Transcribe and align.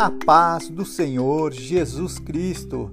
A 0.00 0.10
paz 0.10 0.70
do 0.70 0.82
Senhor 0.82 1.52
Jesus 1.52 2.18
Cristo. 2.18 2.90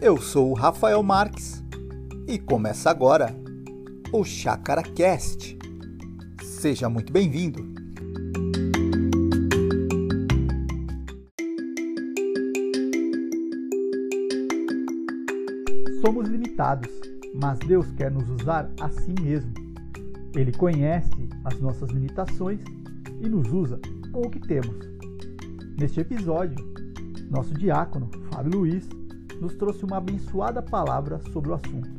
Eu 0.00 0.18
sou 0.18 0.52
o 0.52 0.54
Rafael 0.54 1.02
Marques 1.02 1.64
e 2.28 2.38
começa 2.38 2.88
agora 2.88 3.34
o 4.12 4.22
Chácara 4.22 4.84
Cast. 4.84 5.58
Seja 6.44 6.88
muito 6.88 7.12
bem-vindo. 7.12 7.58
Somos 16.00 16.28
limitados, 16.28 16.88
mas 17.34 17.58
Deus 17.58 17.90
quer 17.96 18.12
nos 18.12 18.30
usar 18.30 18.70
assim 18.80 19.16
mesmo. 19.20 19.52
Ele 20.36 20.52
conhece 20.52 21.28
as 21.44 21.58
nossas 21.58 21.90
limitações 21.90 22.60
e 23.20 23.28
nos 23.28 23.52
usa 23.52 23.80
com 24.12 24.20
o 24.20 24.30
que 24.30 24.38
temos. 24.38 24.95
Neste 25.78 26.00
episódio, 26.00 26.56
nosso 27.30 27.52
diácono, 27.52 28.08
Fábio 28.32 28.60
Luiz, 28.60 28.88
nos 29.38 29.54
trouxe 29.56 29.84
uma 29.84 29.98
abençoada 29.98 30.62
palavra 30.62 31.20
sobre 31.34 31.50
o 31.50 31.54
assunto. 31.54 31.90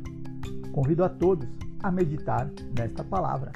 Convido 0.72 1.04
a 1.04 1.08
todos 1.08 1.48
a 1.80 1.88
meditar 1.88 2.50
nesta 2.76 3.04
palavra. 3.04 3.52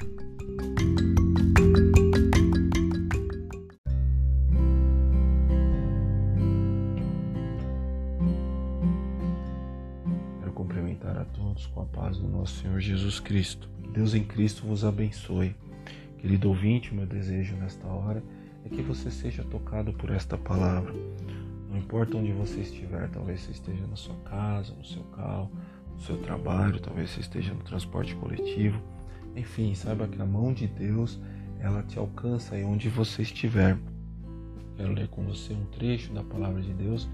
Quero 10.39 10.53
cumprimentar 10.53 11.17
a 11.17 11.25
todos 11.25 11.65
com 11.65 11.81
a 11.81 11.85
paz 11.85 12.17
do 12.17 12.29
nosso 12.29 12.61
Senhor 12.61 12.79
Jesus 12.79 13.19
Cristo. 13.19 13.67
Deus 13.91 14.13
em 14.13 14.23
Cristo 14.23 14.65
vos 14.65 14.85
abençoe. 14.85 15.53
Querido 16.17 16.47
ouvinte, 16.47 16.93
o 16.93 16.95
meu 16.95 17.05
desejo 17.05 17.57
nesta 17.57 17.85
hora 17.87 18.23
é 18.39 18.42
que 18.69 18.81
você 18.81 19.11
seja 19.11 19.43
tocado 19.43 19.93
por 19.93 20.09
esta 20.09 20.37
palavra. 20.37 20.93
Não 21.69 21.77
importa 21.77 22.17
onde 22.17 22.31
você 22.31 22.61
estiver, 22.61 23.09
talvez 23.09 23.41
você 23.41 23.51
esteja 23.51 23.85
na 23.87 23.95
sua 23.95 24.15
casa, 24.25 24.73
no 24.75 24.85
seu 24.85 25.03
carro, 25.05 25.51
no 25.95 26.01
seu 26.01 26.17
trabalho, 26.17 26.79
talvez 26.79 27.09
você 27.09 27.21
esteja 27.21 27.53
no 27.53 27.63
transporte 27.63 28.15
coletivo. 28.15 28.79
Enfim, 29.35 29.73
saiba 29.73 30.07
que 30.07 30.21
a 30.21 30.25
mão 30.25 30.53
de 30.53 30.67
Deus, 30.67 31.19
ela 31.59 31.81
te 31.83 31.97
alcança 31.97 32.55
aí 32.55 32.63
onde 32.63 32.89
você 32.89 33.23
estiver. 33.23 33.77
Quero 34.75 34.93
ler 34.93 35.07
com 35.07 35.23
você 35.23 35.53
um 35.53 35.65
trecho 35.65 36.13
da 36.13 36.23
palavra 36.23 36.61
de 36.61 36.73
Deus, 36.73 37.07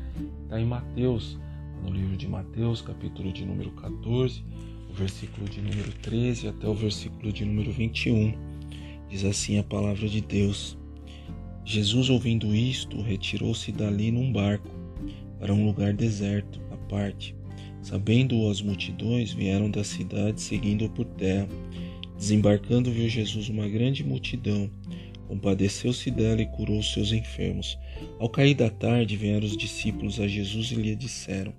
está 0.43 0.59
em 0.59 0.65
Mateus, 0.65 1.37
no 1.83 1.91
livro 1.91 2.17
de 2.17 2.27
Mateus, 2.27 2.81
capítulo 2.81 3.31
de 3.31 3.45
número 3.45 3.71
14, 3.71 4.43
o 4.89 4.93
versículo 4.93 5.47
de 5.47 5.61
número 5.61 5.91
13 6.01 6.47
até 6.47 6.67
o 6.67 6.73
versículo 6.73 7.31
de 7.31 7.45
número 7.45 7.71
21. 7.71 8.33
Diz 9.09 9.25
assim 9.25 9.59
a 9.59 9.63
palavra 9.63 10.07
de 10.07 10.21
Deus. 10.21 10.78
Jesus, 11.71 12.09
ouvindo 12.09 12.55
isto, 12.55 12.99
retirou-se 12.99 13.71
dali 13.71 14.09
num 14.09 14.33
barco 14.33 14.67
para 15.39 15.53
um 15.53 15.67
lugar 15.67 15.93
deserto, 15.93 16.59
à 16.71 16.77
parte. 16.89 17.35
Sabendo 17.83 18.49
as 18.49 18.59
multidões, 18.59 19.33
vieram 19.33 19.69
da 19.69 19.83
cidade 19.83 20.41
seguindo-o 20.41 20.89
por 20.89 21.05
terra. 21.05 21.47
Desembarcando, 22.17 22.91
viu 22.91 23.07
Jesus 23.07 23.49
uma 23.49 23.67
grande 23.67 24.03
multidão. 24.03 24.67
Compadeceu-se 25.27 26.09
dela 26.09 26.41
e 26.41 26.47
curou 26.47 26.81
seus 26.81 27.11
enfermos. 27.11 27.77
Ao 28.17 28.27
cair 28.27 28.55
da 28.55 28.71
tarde, 28.71 29.15
vieram 29.15 29.45
os 29.45 29.55
discípulos 29.55 30.19
a 30.19 30.27
Jesus 30.27 30.71
e 30.71 30.75
lhe 30.75 30.95
disseram: 30.95 31.53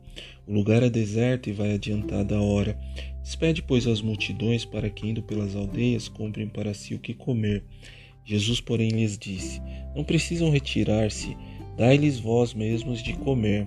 O 0.44 0.52
lugar 0.52 0.82
é 0.82 0.90
deserto 0.90 1.48
e 1.48 1.52
vai 1.52 1.74
adiantada 1.74 2.36
a 2.36 2.42
hora. 2.42 2.76
Despede, 3.22 3.62
pois, 3.62 3.86
as 3.86 4.02
multidões 4.02 4.64
para 4.64 4.90
que, 4.90 5.06
indo 5.06 5.22
pelas 5.22 5.54
aldeias, 5.54 6.08
comprem 6.08 6.48
para 6.48 6.74
si 6.74 6.96
o 6.96 6.98
que 6.98 7.14
comer. 7.14 7.62
Jesus, 8.30 8.60
porém, 8.60 8.90
lhes 8.90 9.18
disse: 9.18 9.60
Não 9.92 10.04
precisam 10.04 10.50
retirar-se, 10.50 11.36
dai-lhes 11.76 12.20
vós 12.20 12.54
mesmos 12.54 13.02
de 13.02 13.12
comer. 13.14 13.66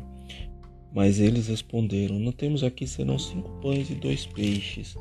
Mas 0.95 1.19
eles 1.19 1.49
responderam: 1.49 2.17
Não 2.17 2.31
temos 2.31 2.63
aqui 2.63 2.87
senão 2.87 3.19
cinco 3.19 3.49
pães 3.61 3.89
e 3.89 3.95
dois 3.95 4.25
peixes. 4.25 4.95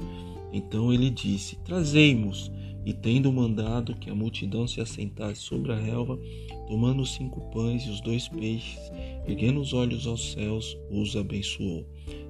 Então 0.53 0.93
ele 0.93 1.09
disse: 1.09 1.55
Trazei-mos. 1.65 2.51
E 2.85 2.93
tendo 2.93 3.33
mandado 3.33 3.95
que 3.95 4.11
a 4.11 4.15
multidão 4.17 4.67
se 4.67 4.81
assentasse 4.81 5.41
sobre 5.41 5.71
a 5.71 5.77
relva, 5.77 6.19
tomando 6.67 7.01
os 7.01 7.15
cinco 7.15 7.41
pães 7.53 7.85
e 7.85 7.91
os 7.91 8.01
dois 8.01 8.27
peixes, 8.27 8.91
erguendo 9.25 9.61
os 9.61 9.73
olhos 9.73 10.05
aos 10.05 10.33
céus, 10.33 10.77
os 10.91 11.15
abençoou. 11.15 11.87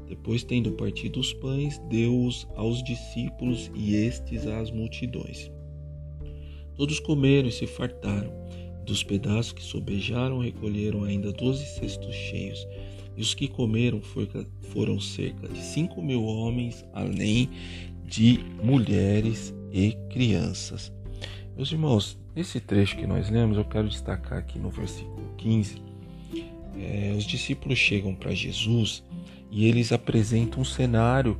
Depois, 0.06 0.44
tendo 0.44 0.72
partido 0.72 1.18
os 1.18 1.32
pães, 1.32 1.80
deu-os 1.88 2.46
aos 2.54 2.84
discípulos 2.84 3.70
e 3.74 3.94
estes 3.94 4.46
às 4.46 4.70
multidões. 4.70 5.50
Todos 6.76 6.98
comeram 7.00 7.48
e 7.48 7.52
se 7.52 7.66
fartaram. 7.66 8.32
Dos 8.84 9.02
pedaços 9.02 9.52
que 9.52 9.62
sobejaram, 9.62 10.40
recolheram 10.40 11.04
ainda 11.04 11.32
doze 11.32 11.64
cestos 11.64 12.14
cheios. 12.14 12.66
E 13.16 13.20
os 13.20 13.34
que 13.34 13.46
comeram 13.46 14.00
foram 14.60 14.98
cerca 14.98 15.48
de 15.48 15.60
cinco 15.60 16.02
mil 16.02 16.24
homens, 16.24 16.84
além 16.92 17.48
de 18.04 18.40
mulheres 18.62 19.54
e 19.72 19.92
crianças. 20.10 20.92
Meus 21.56 21.70
irmãos, 21.70 22.18
esse 22.34 22.60
trecho 22.60 22.96
que 22.96 23.06
nós 23.06 23.28
lemos, 23.28 23.58
eu 23.58 23.64
quero 23.64 23.88
destacar 23.88 24.38
aqui 24.38 24.58
no 24.58 24.70
versículo 24.70 25.34
15. 25.36 25.76
É, 26.78 27.14
os 27.16 27.24
discípulos 27.24 27.78
chegam 27.78 28.14
para 28.14 28.34
Jesus 28.34 29.04
e 29.50 29.66
eles 29.66 29.92
apresentam 29.92 30.62
um 30.62 30.64
cenário 30.64 31.38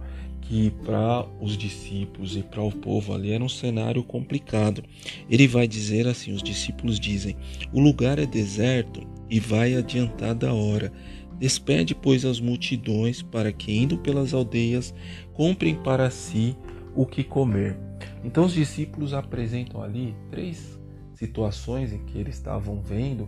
que 0.52 0.70
para 0.84 1.26
os 1.40 1.56
discípulos 1.56 2.36
e 2.36 2.42
para 2.42 2.60
o 2.60 2.70
povo 2.70 3.14
ali 3.14 3.32
era 3.32 3.42
um 3.42 3.48
cenário 3.48 4.04
complicado. 4.04 4.84
Ele 5.30 5.48
vai 5.48 5.66
dizer 5.66 6.06
assim: 6.06 6.30
os 6.34 6.42
discípulos 6.42 7.00
dizem: 7.00 7.34
O 7.72 7.80
lugar 7.80 8.18
é 8.18 8.26
deserto 8.26 9.00
e 9.30 9.40
vai 9.40 9.74
adiantada 9.74 10.50
a 10.50 10.52
hora. 10.52 10.92
Despede, 11.38 11.94
pois, 11.94 12.26
as 12.26 12.38
multidões 12.38 13.22
para 13.22 13.50
que, 13.50 13.74
indo 13.74 13.96
pelas 13.96 14.34
aldeias, 14.34 14.94
comprem 15.32 15.74
para 15.74 16.10
si 16.10 16.54
o 16.94 17.06
que 17.06 17.24
comer. 17.24 17.74
Então, 18.22 18.44
os 18.44 18.52
discípulos 18.52 19.14
apresentam 19.14 19.82
ali 19.82 20.14
três 20.30 20.78
situações 21.14 21.94
em 21.94 22.04
que 22.04 22.18
eles 22.18 22.34
estavam 22.34 22.78
vendo 22.82 23.26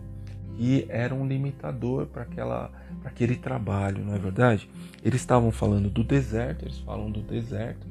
e 0.57 0.85
era 0.89 1.13
um 1.13 1.27
limitador 1.27 2.07
para 2.07 2.25
aquele 3.03 3.35
trabalho, 3.35 4.03
não 4.03 4.15
é 4.15 4.19
verdade? 4.19 4.69
Eles 5.03 5.21
estavam 5.21 5.51
falando 5.51 5.89
do 5.89 6.03
deserto, 6.03 6.65
eles 6.65 6.77
falam 6.79 7.11
do 7.11 7.21
deserto. 7.21 7.87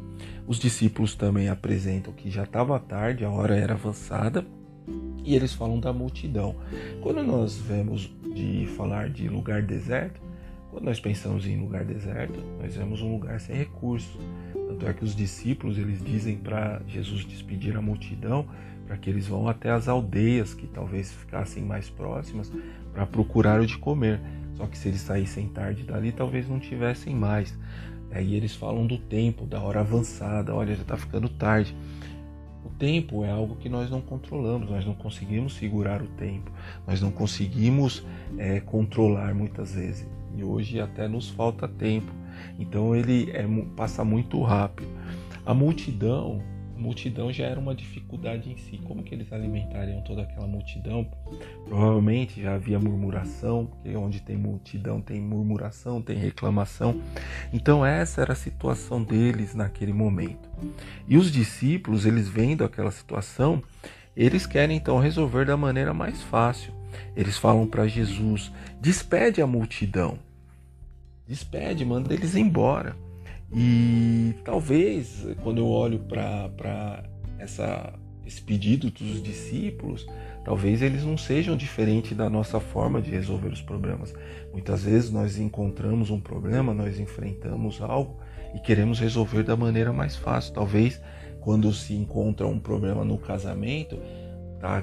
Os 0.47 0.59
discípulos 0.59 1.15
também 1.15 1.49
apresentam 1.49 2.13
que 2.13 2.31
já 2.31 2.45
estava 2.45 2.79
tarde, 2.79 3.25
a 3.25 3.31
hora 3.31 3.57
era 3.57 3.75
avançada, 3.75 4.45
e 5.25 5.35
eles 5.35 5.55
falam 5.55 5.81
da 5.81 5.93
multidão. 5.93 6.55
Quando 7.01 7.23
nós 7.23 7.57
vemos 7.57 8.11
de 8.35 8.67
falar 8.77 9.09
de 9.09 9.29
lugar 9.29 9.63
deserto, 9.63 10.21
quando 10.71 10.85
nós 10.85 11.01
pensamos 11.01 11.47
em 11.47 11.59
lugar 11.59 11.85
deserto, 11.85 12.39
nós 12.61 12.75
vemos 12.75 13.01
um 13.01 13.13
lugar 13.13 13.41
sem 13.41 13.57
recursos. 13.57 14.19
Tanto 14.85 14.91
é 14.91 14.99
que 14.99 15.05
os 15.05 15.17
discípulos 15.17 15.79
eles 15.79 16.05
dizem 16.05 16.37
para 16.37 16.83
Jesus 16.87 17.25
despedir 17.25 17.75
a 17.75 17.81
multidão 17.81 18.45
para 18.87 18.99
que 18.99 19.09
eles 19.09 19.27
vão 19.27 19.49
até 19.49 19.71
as 19.71 19.89
aldeias 19.89 20.53
que 20.53 20.67
talvez 20.67 21.11
ficassem 21.11 21.65
mais 21.65 21.89
próximas 21.89 22.53
para 22.93 23.07
procurar 23.07 23.63
o 23.63 23.67
de 23.67 23.79
comer. 23.79 24.21
Só 24.59 24.67
que 24.67 24.77
se 24.77 24.89
eles 24.89 25.01
saíssem 25.01 25.49
tarde 25.49 25.85
dali, 25.85 26.13
talvez 26.13 26.47
não 26.51 26.61
tivessem 26.61 27.15
mais. 27.15 27.59
Aí 28.11 28.35
eles 28.35 28.55
falam 28.55 28.87
do 28.87 28.99
tempo, 28.99 29.47
da 29.47 29.59
hora 29.59 29.81
avançada, 29.81 30.55
olha, 30.55 30.75
já 30.75 30.83
está 30.83 30.99
ficando 30.99 31.31
tarde. 31.31 31.75
O 32.63 32.69
tempo 32.69 33.25
é 33.25 33.31
algo 33.31 33.57
que 33.57 33.71
nós 33.71 33.91
não 33.91 34.03
controlamos, 34.03 34.69
nós 34.69 34.85
não 34.85 34.95
conseguimos 34.95 35.55
segurar 35.55 36.03
o 36.03 36.09
tempo, 36.09 36.53
nós 36.87 37.01
não 37.01 37.11
conseguimos 37.11 38.05
é, 38.37 38.61
controlar 38.61 39.35
muitas 39.35 39.75
vezes. 39.75 40.07
E 40.37 40.45
hoje 40.45 40.79
até 40.79 41.09
nos 41.09 41.31
falta 41.31 41.67
tempo. 41.67 42.13
Então 42.59 42.95
ele 42.95 43.31
é, 43.31 43.45
passa 43.77 44.05
muito 44.05 44.43
rápido. 44.43 44.89
A 45.45 45.53
multidão 45.53 46.43
multidão 46.77 47.33
já 47.33 47.47
era 47.47 47.59
uma 47.59 47.75
dificuldade 47.75 48.51
em 48.51 48.57
si. 48.57 48.79
Como 48.79 49.03
que 49.03 49.15
eles 49.15 49.33
alimentariam 49.33 50.01
toda 50.03 50.23
aquela 50.23 50.47
multidão? 50.47 51.09
Provavelmente 51.67 52.43
já 52.43 52.55
havia 52.55 52.79
murmuração, 52.79 53.67
porque 53.67 53.97
onde 53.97 54.21
tem 54.21 54.37
multidão 54.37 55.01
tem 55.01 55.21
murmuração, 55.21 56.03
tem 56.03 56.17
reclamação. 56.17 57.01
Então 57.53 57.85
essa 57.85 58.21
era 58.21 58.33
a 58.33 58.37
situação 58.37 59.03
deles 59.03 59.55
naquele 59.55 59.93
momento. 59.93 60.49
E 61.09 61.17
os 61.17 61.31
discípulos, 61.31 62.05
eles 62.05 62.29
vendo 62.29 62.65
aquela 62.65 62.91
situação, 62.91 63.63
eles 64.17 64.47
querem 64.47 64.77
então 64.77 64.99
resolver 64.99 65.47
da 65.47 65.57
maneira 65.57 65.95
mais 65.95 66.23
fácil. 66.23 66.73
Eles 67.17 67.37
falam 67.37 67.67
para 67.67 67.89
Jesus: 67.89 68.53
despede 68.81 69.41
a 69.41 69.47
multidão. 69.47 70.19
Despede, 71.27 71.85
manda 71.85 72.13
eles 72.13 72.37
embora. 72.37 72.97
E 73.53 74.35
talvez 74.45 75.27
quando 75.43 75.59
eu 75.59 75.69
olho 75.69 76.01
para 76.01 77.05
esse 78.27 78.43
pedido 78.43 78.91
dos 78.91 79.23
discípulos, 79.23 80.07
talvez 80.45 80.83
eles 80.83 81.05
não 81.05 81.17
sejam 81.17 81.57
diferentes 81.57 82.17
da 82.17 82.29
nossa 82.29 82.59
forma 82.59 83.01
de 83.01 83.11
resolver 83.11 83.49
os 83.49 83.63
problemas. 83.63 84.15
Muitas 84.53 84.85
vezes 84.85 85.11
nós 85.11 85.39
encontramos 85.39 86.11
um 86.11 86.21
problema, 86.21 86.75
nós 86.75 86.99
enfrentamos 86.99 87.81
algo 87.81 88.19
e 88.55 88.59
queremos 88.59 88.99
resolver 88.99 89.43
da 89.43 89.57
maneira 89.57 89.93
mais 89.93 90.17
fácil. 90.17 90.55
Talvez 90.55 91.01
quando 91.41 91.73
se 91.73 91.95
encontra 91.95 92.47
um 92.47 92.59
problema 92.59 93.05
no 93.05 93.19
casamento, 93.19 93.99
tá 94.61 94.83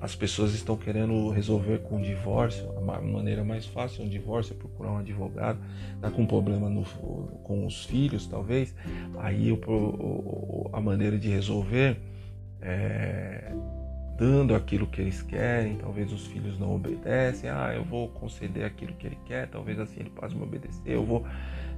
as 0.00 0.14
pessoas 0.14 0.54
estão 0.54 0.76
querendo 0.76 1.28
resolver 1.30 1.78
com 1.78 1.96
o 1.96 2.02
divórcio, 2.02 2.72
a 2.78 3.00
maneira 3.00 3.42
mais 3.42 3.66
fácil 3.66 4.04
um 4.04 4.08
divórcio 4.08 4.54
é 4.54 4.56
procurar 4.56 4.92
um 4.92 4.98
advogado, 4.98 5.58
tá 6.00 6.10
com 6.10 6.24
problema 6.24 6.68
no, 6.68 6.84
com 6.84 7.66
os 7.66 7.84
filhos, 7.84 8.26
talvez, 8.26 8.74
aí 9.18 9.48
a 10.72 10.80
maneira 10.80 11.18
de 11.18 11.28
resolver 11.28 11.96
é 12.60 13.52
dando 14.16 14.54
aquilo 14.54 14.86
que 14.86 15.00
eles 15.00 15.20
querem, 15.20 15.76
talvez 15.78 16.12
os 16.12 16.26
filhos 16.26 16.56
não 16.56 16.76
obedecem, 16.76 17.50
ah, 17.50 17.72
eu 17.74 17.82
vou 17.82 18.08
conceder 18.08 18.64
aquilo 18.64 18.92
que 18.94 19.06
ele 19.06 19.18
quer, 19.24 19.48
talvez 19.48 19.80
assim 19.80 19.98
ele 19.98 20.10
passe 20.10 20.34
a 20.34 20.38
me 20.38 20.44
obedecer, 20.44 20.94
eu 20.94 21.04
vou 21.04 21.26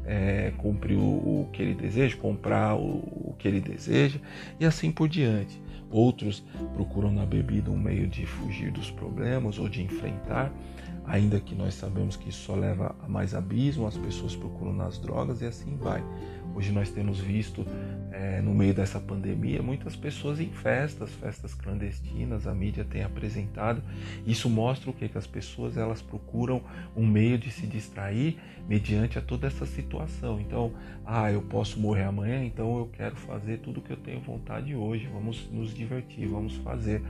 é, 0.06 0.52
cumprir 0.58 0.96
o, 0.96 1.00
o, 1.00 1.48
que 1.52 1.62
ele 1.62 1.74
deseja, 1.74 2.16
comprar 2.16 2.76
o, 2.76 3.30
o 3.30 3.34
que 3.38 3.48
ele 3.48 3.60
deseja 3.60 4.18
e 4.58 4.64
assim 4.64 4.90
por 4.90 5.08
diante. 5.08 5.62
Outros 5.90 6.44
procuram 6.74 7.12
na 7.12 7.24
bebida 7.24 7.70
um 7.70 7.78
meio 7.78 8.06
de 8.06 8.26
fugir 8.26 8.70
dos 8.72 8.90
problemas 8.90 9.58
ou 9.58 9.68
de 9.68 9.82
enfrentar, 9.82 10.52
ainda 11.06 11.40
que 11.40 11.54
nós 11.54 11.74
sabemos 11.74 12.16
que 12.16 12.28
isso 12.28 12.44
só 12.44 12.54
leva 12.54 12.94
a 13.02 13.08
mais 13.08 13.34
abismo, 13.34 13.86
as 13.86 13.96
pessoas 13.96 14.34
procuram 14.34 14.72
nas 14.72 14.98
drogas 14.98 15.40
e 15.40 15.46
assim 15.46 15.76
vai. 15.76 16.02
Hoje 16.54 16.70
nós 16.70 16.88
temos 16.90 17.18
visto 17.18 17.66
é, 18.12 18.40
no 18.40 18.54
meio 18.54 18.72
dessa 18.72 19.00
pandemia 19.00 19.60
muitas 19.60 19.96
pessoas 19.96 20.38
em 20.38 20.50
festas, 20.50 21.10
festas 21.10 21.52
clandestinas, 21.52 22.46
a 22.46 22.54
mídia 22.54 22.84
tem 22.84 23.02
apresentado. 23.02 23.82
Isso 24.24 24.48
mostra 24.48 24.88
o 24.88 24.92
que? 24.92 25.08
Que 25.08 25.18
as 25.18 25.26
pessoas 25.26 25.76
elas 25.76 26.00
procuram 26.00 26.62
um 26.96 27.04
meio 27.04 27.36
de 27.36 27.50
se 27.50 27.66
distrair 27.66 28.38
mediante 28.68 29.18
a 29.18 29.22
toda 29.22 29.48
essa 29.48 29.66
situação. 29.66 30.40
Então, 30.40 30.72
ah, 31.04 31.30
eu 31.30 31.42
posso 31.42 31.80
morrer 31.80 32.04
amanhã, 32.04 32.44
então 32.44 32.78
eu 32.78 32.86
quero 32.86 33.16
fazer 33.16 33.58
tudo 33.58 33.80
o 33.80 33.82
que 33.82 33.90
eu 33.90 33.96
tenho 33.96 34.20
vontade 34.20 34.76
hoje. 34.76 35.08
Vamos 35.12 35.50
nos 35.50 35.74
divertir, 35.74 36.28
vamos 36.28 36.54
fazer. 36.58 37.02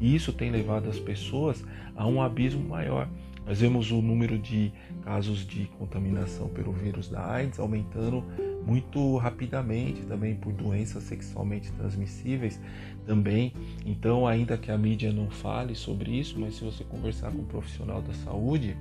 E 0.00 0.14
isso 0.14 0.32
tem 0.32 0.50
levado 0.52 0.88
as 0.88 1.00
pessoas 1.00 1.64
a 1.96 2.06
um 2.06 2.22
abismo 2.22 2.62
maior. 2.62 3.08
Nós 3.46 3.60
vemos 3.60 3.90
o 3.90 4.00
número 4.00 4.38
de 4.38 4.72
casos 5.02 5.44
de 5.46 5.66
contaminação 5.78 6.48
pelo 6.48 6.72
vírus 6.72 7.08
da 7.08 7.32
AIDS 7.32 7.58
aumentando 7.58 8.24
muito 8.64 9.16
rapidamente 9.16 10.02
também 10.02 10.36
por 10.36 10.52
doenças 10.52 11.02
sexualmente 11.02 11.72
transmissíveis 11.72 12.60
também. 13.04 13.52
Então, 13.84 14.26
ainda 14.26 14.56
que 14.56 14.70
a 14.70 14.78
mídia 14.78 15.12
não 15.12 15.28
fale 15.28 15.74
sobre 15.74 16.12
isso, 16.18 16.38
mas 16.38 16.54
se 16.54 16.64
você 16.64 16.84
conversar 16.84 17.32
com 17.32 17.38
um 17.38 17.44
profissional 17.44 18.00
da 18.00 18.14
saúde, 18.14 18.76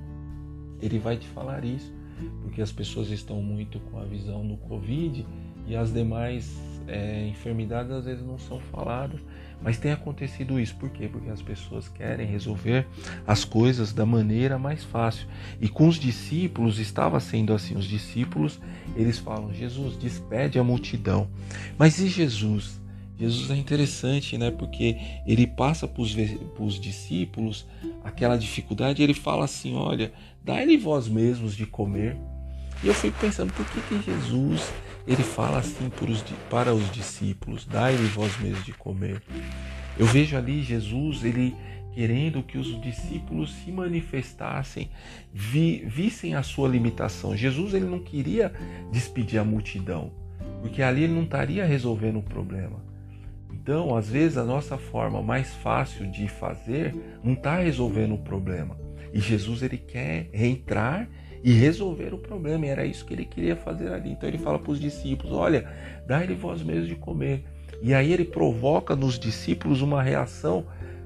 ele 0.80 1.00
vai 1.00 1.18
te 1.18 1.28
falar 1.28 1.66
isso, 1.66 1.92
porque 2.42 2.62
as 2.62 2.72
pessoas 2.72 3.10
estão 3.10 3.42
muito 3.42 3.80
com 3.80 4.00
a 4.00 4.04
visão 4.04 4.44
no 4.44 4.58
Covid 4.58 5.26
e 5.68 5.76
as 5.76 5.94
demais 5.94 6.60
é, 6.88 7.28
enfermidades 7.28 7.92
às 7.92 8.06
vezes 8.06 8.26
não 8.26 8.38
são 8.38 8.60
faladas. 8.60 9.22
Mas 9.62 9.78
tem 9.78 9.92
acontecido 9.92 10.60
isso, 10.60 10.76
por 10.76 10.90
quê? 10.90 11.08
Porque 11.08 11.30
as 11.30 11.42
pessoas 11.42 11.88
querem 11.88 12.26
resolver 12.26 12.88
as 13.28 13.46
coisas 13.46 13.94
da 13.94 14.06
maneira 14.06 14.58
mais 14.58 14.84
fácil. 14.84 15.28
E 15.60 15.70
com 15.70 15.88
os 15.88 15.98
discípulos 15.98 16.80
estava 16.80 17.20
sendo 17.20 17.54
assim, 17.54 17.76
os 17.76 17.86
discípulos, 17.86 18.60
eles 18.96 19.20
falam: 19.20 19.54
"Jesus, 19.54 19.96
despede 19.98 20.58
a 20.58 20.64
multidão". 20.64 21.30
Mas 21.78 22.00
e 22.00 22.08
Jesus? 22.08 22.81
Jesus 23.22 23.52
é 23.52 23.56
interessante, 23.56 24.38
né? 24.38 24.52
Porque 24.52 24.98
ele 25.26 25.46
passa 25.48 25.88
para 25.88 26.02
os 26.02 26.80
discípulos 26.80 27.66
aquela 28.04 28.38
dificuldade, 28.38 29.02
ele 29.02 29.14
fala 29.14 29.46
assim: 29.46 29.76
"Olha, 29.76 30.12
dá-lhe 30.44 30.78
vós 30.78 31.08
mesmos 31.08 31.56
de 31.56 31.66
comer". 31.66 32.18
E 32.84 32.88
eu 32.88 32.94
fico 32.94 33.20
pensando, 33.20 33.54
por 33.54 33.66
que 33.66 33.80
que 33.82 34.12
Jesus 34.12 34.72
ele 35.08 35.24
fala 35.24 35.60
assim 35.60 35.90
para 36.50 36.74
os 36.74 36.92
discípulos: 36.92 37.66
dai-lhe 37.66 38.08
vós 38.08 38.38
mesmos 38.40 38.66
de 38.66 38.74
comer. 38.74 39.22
Eu 39.98 40.06
vejo 40.06 40.38
ali 40.38 40.64
Jesus, 40.64 41.24
ele 41.24 41.56
querendo 41.94 42.42
que 42.42 42.58
os 42.58 42.80
discípulos 42.82 43.54
se 43.54 43.72
manifestassem, 43.72 44.90
vi, 45.34 45.84
vissem 45.86 46.36
a 46.36 46.44
sua 46.44 46.70
limitação. 46.70 47.36
Jesus 47.36 47.74
ele 47.74 47.86
não 47.86 48.00
queria 48.00 48.54
despedir 48.92 49.40
a 49.40 49.44
multidão, 49.44 50.12
porque 50.62 50.82
ali 50.82 51.04
ele 51.04 51.14
não 51.14 51.24
estaria 51.24 51.66
resolvendo 51.66 52.20
o 52.20 52.24
problema. 52.24 52.91
Então, 53.62 53.96
às 53.96 54.10
vezes, 54.10 54.40
a 54.40 54.44
nossa 54.44 54.76
forma 54.76 55.22
mais 55.22 55.54
fácil 55.54 56.10
de 56.10 56.28
fazer 56.28 56.96
não 57.24 57.34
está 57.34 57.58
resolvendo 57.58 58.16
o 58.16 58.18
problema. 58.18 58.76
E 59.14 59.20
Jesus 59.20 59.62
ele 59.62 59.78
quer 59.78 60.30
reentrar 60.34 61.08
e 61.44 61.52
resolver 61.52 62.12
o 62.12 62.18
problema. 62.18 62.66
E 62.66 62.70
era 62.70 62.86
isso 62.88 63.06
que 63.06 63.14
ele 63.14 63.24
queria 63.24 63.56
fazer 63.56 63.94
ali. 63.94 64.14
Então 64.14 64.28
ele 64.28 64.40
fala 64.40 64.58
para 64.58 64.72
os 64.72 64.80
discípulos: 64.80 65.32
Olha, 65.34 65.70
dá-lhe 66.08 66.34
vós 66.34 66.64
mesmos 66.64 66.88
de 66.88 66.96
comer. 66.96 67.44
E 67.84 67.94
aí 67.94 68.12
ele 68.12 68.26
provoca 68.26 68.96
nos 68.96 69.20
discípulos 69.20 69.84
uma 69.84 70.02
reação, 70.02 70.66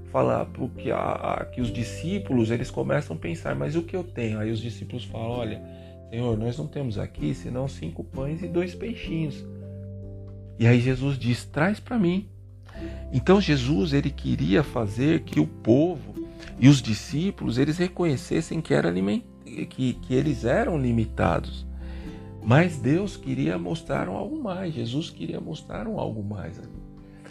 fala 0.09 0.45
porque 0.45 0.91
a, 0.91 1.47
que 1.51 1.59
os 1.59 1.71
discípulos 1.73 2.51
eles 2.51 2.71
começam 2.71 3.17
a 3.17 3.19
pensar: 3.19 3.53
Mas 3.53 3.75
o 3.75 3.83
que 3.83 3.97
eu 3.97 4.03
tenho? 4.03 4.39
Aí 4.39 4.49
os 4.49 4.61
discípulos 4.61 5.03
falam: 5.03 5.29
Olha, 5.31 5.61
Senhor, 6.09 6.37
nós 6.37 6.57
não 6.57 6.67
temos 6.67 6.97
aqui 6.97 7.33
senão 7.33 7.67
cinco 7.67 8.01
pães 8.01 8.41
e 8.41 8.47
dois 8.47 8.73
peixinhos. 8.73 9.43
E 10.57 10.65
aí 10.65 10.79
Jesus 10.79 11.17
diz: 11.17 11.43
Traz 11.43 11.81
para 11.81 11.99
mim. 11.99 12.29
Então 13.11 13.39
Jesus 13.39 13.93
ele 13.93 14.09
queria 14.09 14.63
fazer 14.63 15.21
que 15.21 15.39
o 15.39 15.47
povo 15.47 16.13
e 16.59 16.67
os 16.67 16.81
discípulos 16.81 17.57
eles 17.57 17.77
reconhecessem 17.77 18.61
que 18.61 18.73
era 18.73 18.93
que, 19.69 19.93
que 19.93 20.13
eles 20.13 20.45
eram 20.45 20.77
limitados. 20.77 21.65
Mas 22.43 22.77
Deus 22.77 23.17
queria 23.17 23.57
mostrar 23.57 24.07
algo 24.07 24.41
mais, 24.41 24.73
Jesus 24.73 25.09
queria 25.09 25.41
mostrar 25.41 25.87
algo 25.87 26.23
mais. 26.23 26.61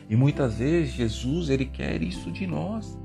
E 0.08 0.16
muitas 0.16 0.58
vezes 0.58 0.94
Jesus 0.94 1.48
ele 1.48 1.66
quer 1.66 2.02
isso 2.02 2.30
de 2.32 2.46
nós. 2.46 2.98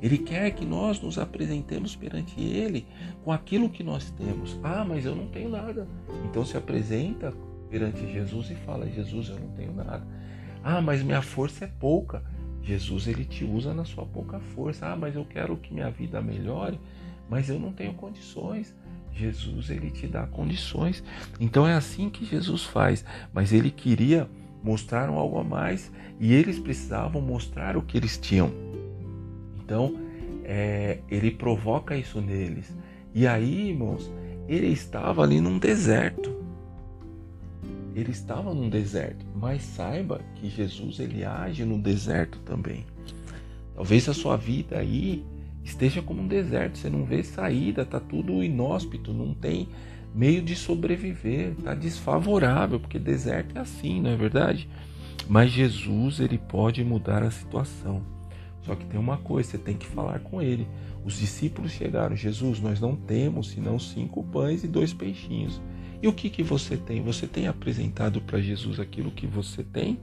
Ele 0.00 0.18
quer 0.18 0.50
que 0.50 0.64
nós 0.64 1.00
nos 1.00 1.18
apresentemos 1.18 1.96
perante 1.96 2.40
Ele 2.40 2.86
com 3.24 3.32
aquilo 3.32 3.68
que 3.68 3.82
nós 3.82 4.10
temos. 4.10 4.58
Ah, 4.62 4.84
mas 4.86 5.04
eu 5.06 5.14
não 5.14 5.26
tenho 5.28 5.48
nada. 5.48 5.88
Então 6.24 6.44
se 6.44 6.56
apresenta 6.56 7.32
perante 7.70 8.06
Jesus 8.12 8.50
e 8.50 8.54
fala: 8.54 8.88
Jesus, 8.88 9.28
eu 9.28 9.38
não 9.38 9.48
tenho 9.48 9.72
nada. 9.72 10.06
Ah, 10.68 10.80
mas 10.80 11.02
minha 11.02 11.22
força 11.22 11.64
é 11.64 11.68
pouca. 11.68 12.22
Jesus 12.62 13.06
ele 13.06 13.24
te 13.24 13.44
usa 13.44 13.72
na 13.72 13.84
sua 13.84 14.04
pouca 14.04 14.40
força. 14.40 14.86
Ah, 14.86 14.96
mas 14.96 15.14
eu 15.14 15.24
quero 15.24 15.56
que 15.56 15.72
minha 15.72 15.90
vida 15.90 16.20
melhore 16.20 16.80
mas 17.28 17.48
eu 17.48 17.58
não 17.58 17.72
tenho 17.72 17.94
condições. 17.94 18.74
Jesus 19.12 19.70
ele 19.70 19.90
te 19.90 20.06
dá 20.06 20.26
condições. 20.26 21.02
Então 21.40 21.66
é 21.66 21.74
assim 21.74 22.10
que 22.10 22.24
Jesus 22.24 22.64
faz. 22.64 23.04
Mas 23.32 23.52
ele 23.52 23.70
queria 23.70 24.28
mostrar 24.62 25.08
algo 25.08 25.38
a 25.38 25.44
mais 25.44 25.90
e 26.20 26.32
eles 26.32 26.58
precisavam 26.58 27.20
mostrar 27.20 27.76
o 27.76 27.82
que 27.82 27.96
eles 27.96 28.18
tinham. 28.18 28.52
Então 29.58 29.96
é, 30.44 30.98
ele 31.10 31.30
provoca 31.30 31.96
isso 31.96 32.20
neles. 32.20 32.76
E 33.14 33.26
aí, 33.26 33.70
irmãos, 33.70 34.10
ele 34.46 34.68
estava 34.68 35.22
ali 35.22 35.40
num 35.40 35.58
deserto. 35.58 36.35
Ele 37.96 38.10
estava 38.10 38.52
num 38.52 38.68
deserto, 38.68 39.24
mas 39.34 39.62
saiba 39.62 40.20
que 40.34 40.50
Jesus 40.50 41.00
ele 41.00 41.24
age 41.24 41.64
no 41.64 41.78
deserto 41.78 42.38
também. 42.40 42.84
Talvez 43.74 44.06
a 44.06 44.12
sua 44.12 44.36
vida 44.36 44.78
aí 44.78 45.24
esteja 45.64 46.02
como 46.02 46.20
um 46.20 46.28
deserto, 46.28 46.76
você 46.76 46.90
não 46.90 47.06
vê 47.06 47.22
saída, 47.22 47.86
tá 47.86 47.98
tudo 47.98 48.44
inóspito, 48.44 49.14
não 49.14 49.32
tem 49.32 49.66
meio 50.14 50.42
de 50.42 50.54
sobreviver, 50.54 51.54
tá 51.64 51.74
desfavorável, 51.74 52.78
porque 52.78 52.98
deserto 52.98 53.56
é 53.56 53.60
assim, 53.60 54.02
não 54.02 54.10
é 54.10 54.16
verdade? 54.16 54.68
Mas 55.26 55.50
Jesus, 55.50 56.20
ele 56.20 56.36
pode 56.36 56.84
mudar 56.84 57.22
a 57.22 57.30
situação. 57.30 58.02
Só 58.60 58.74
que 58.74 58.84
tem 58.84 59.00
uma 59.00 59.16
coisa, 59.16 59.52
você 59.52 59.58
tem 59.58 59.74
que 59.74 59.86
falar 59.86 60.18
com 60.18 60.42
ele. 60.42 60.68
Os 61.02 61.18
discípulos 61.18 61.72
chegaram, 61.72 62.14
Jesus, 62.14 62.60
nós 62.60 62.78
não 62.78 62.94
temos 62.94 63.52
senão 63.52 63.78
cinco 63.78 64.22
pães 64.22 64.64
e 64.64 64.68
dois 64.68 64.92
peixinhos. 64.92 65.62
E 66.06 66.08
o 66.08 66.12
que 66.12 66.30
que 66.30 66.40
você 66.44 66.76
tem? 66.76 67.02
Você 67.02 67.26
tem 67.26 67.48
apresentado 67.48 68.20
para 68.20 68.40
Jesus 68.40 68.78
aquilo 68.78 69.10
que 69.10 69.26
você 69.26 69.64
tem? 69.64 69.98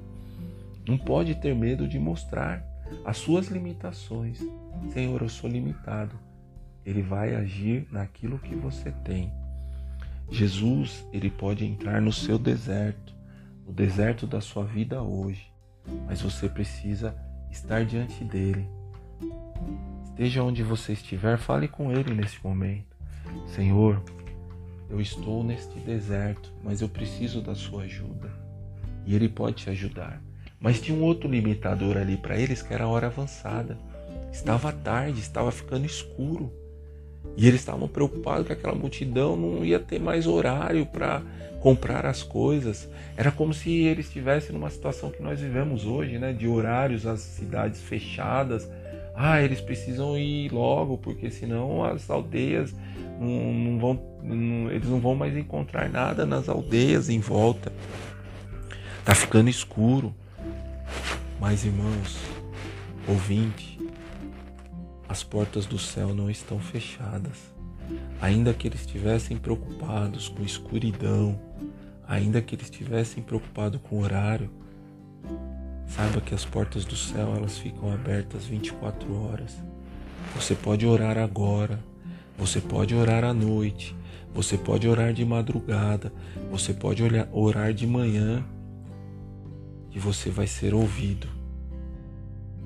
Não 0.85 0.97
pode 0.97 1.33
ter 1.35 1.55
medo 1.55 1.87
de 1.87 1.97
mostrar 1.97 2.61
as 3.05 3.15
suas 3.15 3.47
limitações. 3.47 4.43
Senhor, 4.91 5.21
eu 5.21 5.29
sou 5.29 5.49
limitado. 5.49 6.19
Ele 6.85 7.01
vai 7.01 7.33
agir 7.33 7.87
naquilo 7.89 8.37
que 8.37 8.53
você 8.53 8.91
tem. 9.05 9.31
Jesus, 10.29 11.07
ele 11.13 11.29
pode 11.29 11.63
entrar 11.63 12.01
no 12.01 12.11
seu 12.11 12.37
deserto, 12.37 13.15
no 13.65 13.71
deserto 13.71 14.27
da 14.27 14.41
sua 14.41 14.65
vida 14.65 15.01
hoje, 15.01 15.53
mas 16.05 16.21
você 16.21 16.49
precisa 16.49 17.15
estar 17.49 17.85
diante 17.85 18.25
dele. 18.25 18.67
Esteja 20.03 20.43
onde 20.43 20.63
você 20.63 20.91
estiver, 20.91 21.37
fale 21.37 21.69
com 21.69 21.93
ele 21.93 22.13
nesse 22.13 22.43
momento. 22.43 22.93
Senhor, 23.47 24.03
eu 24.93 25.01
estou 25.01 25.43
neste 25.43 25.79
deserto, 25.79 26.53
mas 26.63 26.79
eu 26.79 26.87
preciso 26.87 27.41
da 27.41 27.55
sua 27.55 27.83
ajuda. 27.83 28.29
E 29.07 29.15
ele 29.15 29.27
pode 29.27 29.63
te 29.63 29.69
ajudar. 29.71 30.21
Mas 30.59 30.79
tinha 30.79 30.95
um 30.95 31.01
outro 31.01 31.27
limitador 31.27 31.97
ali 31.97 32.15
para 32.15 32.37
eles 32.37 32.61
que 32.61 32.71
era 32.71 32.83
a 32.83 32.87
hora 32.87 33.07
avançada. 33.07 33.75
Estava 34.31 34.71
tarde, 34.71 35.19
estava 35.19 35.51
ficando 35.51 35.87
escuro. 35.87 36.53
E 37.35 37.47
eles 37.47 37.61
estavam 37.61 37.87
preocupados 37.87 38.45
que 38.45 38.53
aquela 38.53 38.75
multidão 38.75 39.35
não 39.35 39.65
ia 39.65 39.79
ter 39.79 39.99
mais 39.99 40.27
horário 40.27 40.85
para 40.85 41.23
comprar 41.59 42.05
as 42.05 42.21
coisas. 42.21 42.87
Era 43.17 43.31
como 43.31 43.51
se 43.51 43.71
eles 43.71 44.05
estivessem 44.05 44.53
numa 44.53 44.69
situação 44.69 45.09
que 45.09 45.23
nós 45.23 45.39
vivemos 45.39 45.87
hoje, 45.87 46.19
né? 46.19 46.33
De 46.33 46.47
horários, 46.47 47.07
as 47.07 47.19
cidades 47.19 47.81
fechadas, 47.81 48.69
Ah, 49.15 49.41
eles 49.41 49.61
precisam 49.61 50.17
ir 50.17 50.51
logo, 50.51 50.97
porque 50.97 51.29
senão 51.29 51.83
as 51.83 52.09
aldeias 52.09 52.73
não, 53.19 53.53
não 53.53 53.79
vão, 53.79 54.01
não, 54.23 54.71
eles 54.71 54.89
não 54.89 54.99
vão 54.99 55.15
mais 55.15 55.37
encontrar 55.37 55.89
nada 55.89 56.25
nas 56.25 56.49
aldeias 56.49 57.09
em 57.09 57.19
volta. 57.19 57.71
Tá 59.05 59.13
ficando 59.13 59.49
escuro. 59.49 60.13
Mas 61.39 61.65
irmãos, 61.65 62.17
ouvinte, 63.07 63.77
as 65.09 65.23
portas 65.23 65.65
do 65.65 65.77
céu 65.77 66.13
não 66.13 66.29
estão 66.29 66.59
fechadas. 66.59 67.53
Ainda 68.21 68.53
que 68.53 68.67
eles 68.67 68.79
estivessem 68.79 69.37
preocupados 69.37 70.29
com 70.29 70.41
escuridão, 70.41 71.39
ainda 72.07 72.41
que 72.41 72.55
eles 72.55 72.65
estivessem 72.65 73.21
preocupados 73.21 73.79
com 73.83 73.99
horário, 73.99 74.49
saiba 75.95 76.19
que 76.21 76.33
as 76.33 76.43
portas 76.43 76.85
do 76.85 76.95
céu 76.95 77.35
elas 77.35 77.57
ficam 77.57 77.93
abertas 77.93 78.45
24 78.45 79.13
horas. 79.25 79.55
Você 80.35 80.55
pode 80.55 80.87
orar 80.87 81.19
agora, 81.19 81.79
você 82.35 82.59
pode 82.59 82.95
orar 82.95 83.23
à 83.23 83.33
noite, 83.33 83.95
você 84.33 84.57
pode 84.57 84.87
orar 84.87 85.13
de 85.13 85.23
madrugada, 85.23 86.11
você 86.49 86.73
pode 86.73 87.03
orar 87.31 87.73
de 87.73 87.85
manhã 87.85 88.43
e 89.91 89.99
você 89.99 90.31
vai 90.31 90.47
ser 90.47 90.73
ouvido. 90.73 91.27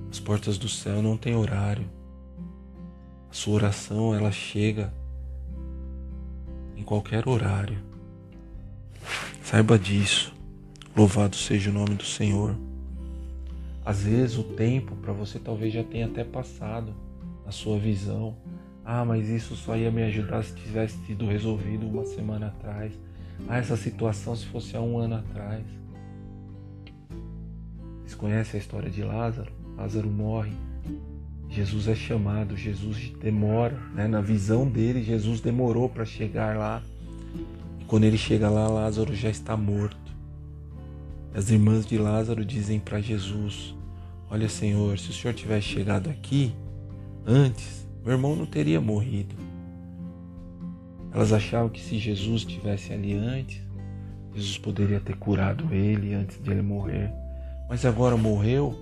As 0.10 0.22
portas 0.22 0.58
do 0.58 0.70
céu 0.70 1.02
não 1.02 1.18
têm 1.18 1.36
horário. 1.36 1.90
A 3.30 3.34
sua 3.34 3.56
oração 3.56 4.16
ela 4.16 4.32
chega 4.32 4.94
em 6.78 6.84
qualquer 6.84 7.28
horário. 7.28 7.78
Saiba 9.44 9.78
disso. 9.78 10.34
Louvado 10.96 11.36
seja 11.36 11.70
o 11.70 11.74
nome 11.74 11.96
do 11.96 12.06
Senhor. 12.06 12.67
Às 13.88 14.04
vezes 14.04 14.38
o 14.38 14.44
tempo 14.44 14.98
para 14.98 15.14
você 15.14 15.40
talvez 15.40 15.74
já 15.74 15.82
tenha 15.82 16.08
até 16.08 16.22
passado 16.22 16.94
na 17.46 17.54
sua 17.54 17.80
visão. 17.80 18.36
Ah, 18.84 19.06
mas 19.06 19.30
isso 19.30 19.56
só 19.56 19.78
ia 19.78 19.90
me 19.90 20.04
ajudar 20.04 20.44
se 20.44 20.54
tivesse 20.56 20.98
sido 21.06 21.26
resolvido 21.26 21.88
uma 21.88 22.04
semana 22.04 22.48
atrás. 22.48 22.92
Ah, 23.48 23.60
essa 23.60 23.78
situação 23.78 24.36
se 24.36 24.46
fosse 24.48 24.76
há 24.76 24.82
um 24.82 24.98
ano 24.98 25.16
atrás. 25.16 25.64
Vocês 28.02 28.14
conhecem 28.14 28.60
a 28.60 28.62
história 28.62 28.90
de 28.90 29.02
Lázaro? 29.02 29.54
Lázaro 29.78 30.10
morre. 30.10 30.52
Jesus 31.48 31.88
é 31.88 31.96
chamado, 31.96 32.58
Jesus 32.58 33.14
demora, 33.22 33.80
né? 33.96 34.06
na 34.06 34.20
visão 34.20 34.68
dele, 34.68 35.02
Jesus 35.02 35.40
demorou 35.40 35.88
para 35.88 36.04
chegar 36.04 36.58
lá. 36.58 36.84
E 37.80 37.86
quando 37.86 38.04
ele 38.04 38.18
chega 38.18 38.50
lá, 38.50 38.68
Lázaro 38.68 39.16
já 39.16 39.30
está 39.30 39.56
morto. 39.56 39.96
As 41.34 41.50
irmãs 41.50 41.86
de 41.86 41.98
Lázaro 41.98 42.44
dizem 42.44 42.82
para 42.82 43.00
Jesus: 43.00 43.77
Olha, 44.30 44.50
Senhor, 44.50 45.00
se 45.00 45.10
o 45.10 45.14
Senhor 45.14 45.34
tivesse 45.34 45.68
chegado 45.68 46.10
aqui 46.10 46.54
antes, 47.26 47.88
meu 48.04 48.14
irmão 48.14 48.36
não 48.36 48.46
teria 48.46 48.82
morrido. 48.82 49.36
Elas 51.14 51.32
achavam 51.32 51.70
que 51.70 51.82
se 51.82 51.98
Jesus 51.98 52.42
estivesse 52.42 52.92
ali 52.92 53.14
antes, 53.14 53.62
Jesus 54.36 54.58
poderia 54.58 55.00
ter 55.00 55.16
curado 55.16 55.74
ele 55.74 56.14
antes 56.14 56.42
de 56.42 56.52
ele 56.52 56.62
morrer. 56.62 57.12
Mas 57.70 57.86
agora 57.86 58.16
morreu, 58.18 58.78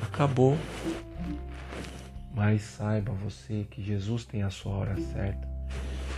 acabou. 0.00 0.56
Mas 2.34 2.62
saiba 2.62 3.12
você 3.12 3.66
que 3.70 3.82
Jesus 3.82 4.24
tem 4.24 4.42
a 4.42 4.50
sua 4.50 4.72
hora 4.72 4.96
certa. 5.12 5.48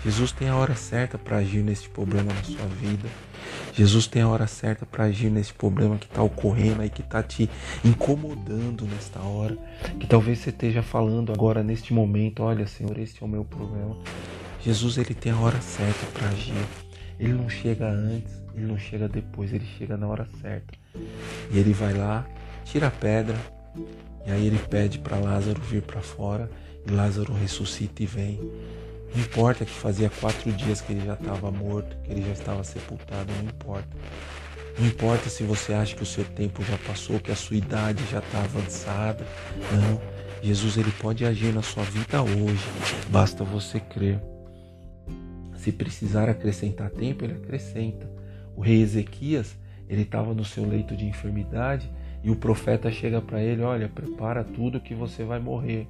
Jesus 0.05 0.33
tem 0.33 0.49
a 0.49 0.57
hora 0.57 0.75
certa 0.75 1.17
para 1.17 1.39
agir 1.39 1.63
nesse 1.63 1.89
problema 1.89 2.33
na 2.33 2.43
sua 2.43 2.67
vida. 2.67 3.09
Jesus 3.75 4.07
tem 4.07 4.23
a 4.23 4.29
hora 4.29 4.47
certa 4.47 4.87
para 4.87 5.05
agir 5.05 5.31
nesse 5.31 5.53
problema 5.53 5.99
que 5.99 6.07
está 6.07 6.23
ocorrendo 6.23 6.81
aí, 6.81 6.89
que 6.89 7.03
está 7.03 7.23
te 7.23 7.51
incomodando 7.85 8.87
nesta 8.87 9.21
hora. 9.21 9.59
Que 9.99 10.07
talvez 10.07 10.39
você 10.39 10.51
esteja 10.51 10.83
falando 10.83 11.33
agora 11.33 11.63
neste 11.63 11.93
momento: 11.93 12.43
olha, 12.43 12.67
Senhor, 12.67 12.97
este 12.99 13.23
é 13.23 13.27
o 13.27 13.29
meu 13.29 13.45
problema. 13.45 13.97
Jesus 14.63 14.97
ele 14.97 15.13
tem 15.13 15.33
a 15.33 15.39
hora 15.39 15.61
certa 15.61 16.07
para 16.13 16.29
agir. 16.29 16.55
Ele 17.19 17.33
não 17.33 17.49
chega 17.49 17.89
antes, 17.89 18.33
ele 18.55 18.67
não 18.67 18.79
chega 18.79 19.09
depois, 19.09 19.53
ele 19.53 19.67
chega 19.77 19.97
na 19.97 20.07
hora 20.07 20.29
certa. 20.41 20.73
E 21.51 21.59
ele 21.59 21.73
vai 21.73 21.93
lá, 21.93 22.25
tira 22.65 22.87
a 22.87 22.91
pedra, 22.91 23.37
e 24.27 24.31
aí 24.31 24.47
ele 24.47 24.59
pede 24.59 24.99
para 24.99 25.19
Lázaro 25.19 25.61
vir 25.61 25.83
para 25.83 26.01
fora 26.01 26.49
e 26.87 26.91
Lázaro 26.91 27.33
ressuscita 27.33 28.03
e 28.03 28.07
vem. 28.07 28.41
Não 29.15 29.23
importa 29.23 29.65
que 29.65 29.73
fazia 29.73 30.11
quatro 30.11 30.51
dias 30.53 30.81
que 30.81 30.93
ele 30.93 31.07
já 31.07 31.15
estava 31.15 31.51
morto, 31.51 31.97
que 32.03 32.11
ele 32.11 32.23
já 32.23 32.33
estava 32.33 32.65
sepultado, 32.65 33.33
não 33.33 33.45
importa. 33.45 33.89
Não 34.79 34.87
importa 34.87 35.31
se 35.31 35.45
você 35.45 35.73
acha 35.73 35.95
que 35.95 36.03
o 36.03 36.07
seu 36.07 36.25
tempo 36.25 36.65
já 36.65 36.77
passou, 36.79 37.21
que 37.21 37.31
a 37.31 37.37
sua 37.37 37.57
idade 37.57 38.03
já 38.11 38.19
está 38.19 38.43
avançada. 38.43 39.25
Não. 39.73 40.01
Jesus 40.43 40.77
ele 40.77 40.93
pode 41.01 41.25
agir 41.25 41.55
na 41.55 41.63
sua 41.63 41.85
vida 41.85 42.23
hoje. 42.23 42.69
Basta 43.09 43.45
você 43.45 43.79
crer. 43.79 44.21
Se 45.57 45.71
precisar 45.71 46.29
acrescentar 46.29 46.91
tempo, 46.91 47.25
ele 47.25 47.35
acrescenta. 47.35 48.11
O 48.57 48.61
rei 48.61 48.83
Ezequias, 48.83 49.57
ele 49.89 50.03
estava 50.03 50.35
no 50.35 50.45
seu 50.45 50.69
leito 50.69 50.97
de 50.97 51.07
enfermidade 51.07 51.91
e 52.23 52.31
o 52.31 52.37
profeta 52.37 52.91
chega 52.91 53.23
para 53.23 53.41
ele: 53.43 53.63
Olha, 53.63 53.89
prepara 53.89 54.43
tudo 54.43 54.81
que 54.81 54.95
você 54.95 55.25
vai 55.25 55.39
morrer. 55.39 55.87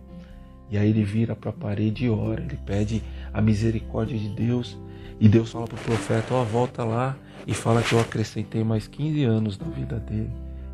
E 0.71 0.78
aí 0.78 0.90
ele 0.90 1.04
vira 1.04 1.37
para 1.37 1.50
a 1.50 1.52
parede 1.52 2.06
e 2.06 2.11
ora. 2.11 2.42
Ele 2.42 2.59
pede 2.64 3.02
a 3.33 3.40
misericórdia 3.40 4.18
de 4.18 4.28
Deus. 4.28 4.78
E 5.21 5.28
Deus 5.28 5.52
fala 5.52 5.66
para 5.66 5.78
o 5.78 5.85
profeta: 5.85 6.35
Ó, 6.35 6.42
oh, 6.42 6.44
volta 6.44 6.85
lá 6.85 7.16
e 7.47 7.54
fala 7.54 7.83
que 7.83 7.92
eu 7.92 8.00
acrescentei 8.00 8.64
mais 8.64 8.87
15 8.87 9.25
anos 9.25 9.59
na 9.59 9.66
vida 9.68 9.99
dele. 9.99 10.30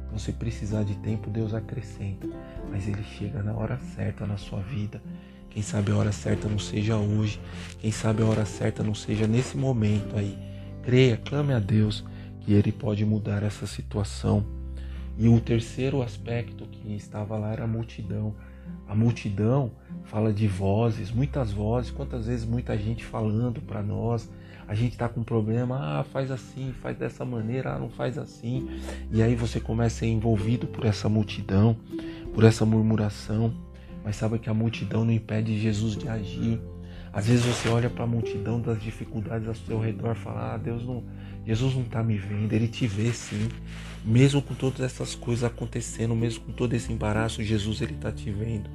Então, 0.06 0.18
se 0.18 0.32
precisar 0.32 0.82
de 0.82 0.94
tempo, 0.96 1.30
Deus 1.30 1.54
acrescenta. 1.54 2.28
Mas 2.70 2.88
ele 2.88 3.02
chega 3.02 3.42
na 3.42 3.54
hora 3.54 3.78
certa 3.94 4.26
na 4.26 4.36
sua 4.36 4.60
vida. 4.60 5.00
Quem 5.50 5.62
sabe 5.62 5.90
a 5.90 5.96
hora 5.96 6.12
certa 6.12 6.48
não 6.48 6.58
seja 6.58 6.96
hoje. 6.96 7.40
Quem 7.78 7.90
sabe 7.90 8.22
a 8.22 8.26
hora 8.26 8.44
certa 8.44 8.82
não 8.82 8.94
seja 8.94 9.26
nesse 9.26 9.56
momento 9.56 10.16
aí. 10.16 10.38
Creia, 10.82 11.16
clame 11.16 11.52
a 11.52 11.58
Deus 11.58 12.04
que 12.40 12.52
Ele 12.52 12.72
pode 12.72 13.04
mudar 13.04 13.42
essa 13.42 13.66
situação. 13.66 14.44
E 15.18 15.28
o 15.28 15.40
terceiro 15.40 16.02
aspecto 16.02 16.66
que 16.66 16.94
estava 16.94 17.36
lá 17.36 17.52
era 17.52 17.64
a 17.64 17.68
multidão. 17.68 18.34
A 18.88 18.94
multidão 18.94 19.70
fala 20.04 20.32
de 20.32 20.48
vozes, 20.48 21.10
muitas 21.12 21.52
vozes, 21.52 21.90
quantas 21.90 22.26
vezes 22.26 22.44
muita 22.44 22.76
gente 22.76 23.04
falando 23.04 23.60
para 23.60 23.82
nós. 23.82 24.28
A 24.66 24.74
gente 24.74 24.92
está 24.92 25.08
com 25.08 25.20
um 25.20 25.24
problema, 25.24 25.78
ah, 26.00 26.04
faz 26.04 26.30
assim, 26.30 26.72
faz 26.80 26.96
dessa 26.96 27.24
maneira, 27.24 27.74
ah, 27.74 27.78
não 27.78 27.88
faz 27.88 28.16
assim. 28.16 28.68
E 29.10 29.22
aí 29.22 29.34
você 29.34 29.58
começa 29.58 29.96
a 29.96 29.98
ser 30.00 30.06
envolvido 30.06 30.66
por 30.66 30.84
essa 30.84 31.08
multidão, 31.08 31.76
por 32.32 32.44
essa 32.44 32.64
murmuração. 32.64 33.52
Mas 34.04 34.16
sabe 34.16 34.38
que 34.38 34.48
a 34.48 34.54
multidão 34.54 35.04
não 35.04 35.12
impede 35.12 35.58
Jesus 35.58 35.96
de 35.96 36.08
agir. 36.08 36.60
Às 37.12 37.26
vezes 37.26 37.44
você 37.44 37.68
olha 37.68 37.90
para 37.90 38.04
a 38.04 38.06
multidão 38.06 38.60
das 38.60 38.80
dificuldades 38.80 39.48
ao 39.48 39.54
seu 39.54 39.80
redor 39.80 40.12
e 40.12 40.18
fala: 40.18 40.54
ah, 40.54 40.56
Deus 40.56 40.86
não, 40.86 41.02
Jesus 41.46 41.74
não 41.74 41.82
está 41.82 42.02
me 42.02 42.16
vendo, 42.16 42.52
Ele 42.52 42.68
te 42.68 42.86
vê 42.86 43.12
sim. 43.12 43.48
Mesmo 44.04 44.40
com 44.40 44.54
todas 44.54 44.80
essas 44.80 45.14
coisas 45.14 45.44
acontecendo, 45.44 46.14
mesmo 46.14 46.44
com 46.44 46.52
todo 46.52 46.72
esse 46.72 46.92
embaraço, 46.92 47.42
Jesus 47.42 47.80
Ele 47.82 47.94
está 47.94 48.10
te 48.10 48.30
vendo. 48.30 48.70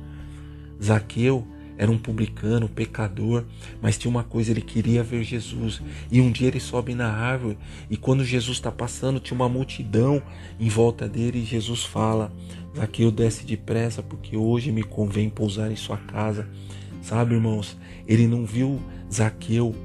Zaqueu 0.82 1.48
era 1.78 1.92
um 1.92 1.98
publicano, 1.98 2.70
pecador, 2.70 3.44
mas 3.82 3.98
tinha 3.98 4.10
uma 4.10 4.24
coisa, 4.24 4.52
ele 4.52 4.62
queria 4.62 5.04
ver 5.04 5.24
Jesus. 5.24 5.82
E 6.10 6.22
um 6.22 6.32
dia 6.32 6.48
ele 6.48 6.60
sobe 6.60 6.96
na 6.96 7.12
árvore 7.12 7.58
e 7.90 7.98
quando 7.98 8.24
Jesus 8.24 8.58
está 8.58 8.72
passando, 8.72 9.20
tinha 9.20 9.36
uma 9.36 9.50
multidão 9.50 10.22
em 10.60 10.70
volta 10.70 11.08
dele 11.08 11.40
e 11.40 11.46
Jesus 11.46 11.84
fala: 11.84 12.32
Zaqueu 12.76 13.12
desce 13.12 13.46
depressa 13.46 14.02
porque 14.02 14.38
hoje 14.38 14.72
me 14.72 14.84
convém 14.84 15.30
pousar 15.30 15.72
em 15.72 15.76
sua 15.76 15.98
casa. 15.98 16.48
Sabe, 17.02 17.36
irmãos, 17.36 17.78
ele 18.08 18.26
não 18.26 18.46
viu 18.46 18.82
Zaqueu 19.12 19.76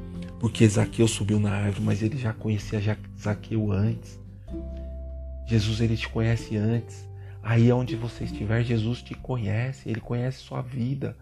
porque 0.40 0.66
Zaqueu 0.66 1.06
subiu 1.06 1.38
na 1.38 1.52
árvore, 1.52 1.84
mas 1.84 2.02
ele 2.02 2.16
já 2.16 2.32
conhecia 2.32 2.80
Zaqueu 3.16 3.70
antes. 3.70 4.18
Jesus 5.46 5.82
ele 5.82 5.96
te 5.96 6.08
conhece 6.08 6.56
antes. 6.56 7.06
Aí 7.42 7.70
onde 7.70 7.94
você 7.94 8.24
estiver, 8.24 8.64
Jesus 8.64 9.02
te 9.02 9.14
conhece, 9.14 9.88
ele 9.88 10.00
conhece 10.00 10.38
sua 10.38 10.62
vida. 10.62 11.14